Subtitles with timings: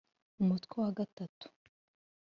[0.41, 1.45] umutwe wa gatatu